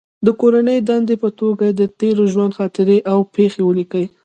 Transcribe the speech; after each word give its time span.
د 0.25 0.27
کورنۍ 0.41 0.79
دندې 0.89 1.15
په 1.23 1.29
توګه 1.39 1.63
یې 1.69 1.73
د 1.79 1.81
تېر 1.99 2.15
ژوند 2.33 2.55
خاطرې 2.57 2.97
او 3.11 3.19
پېښې 3.35 3.61
ولیکلې. 3.65 4.07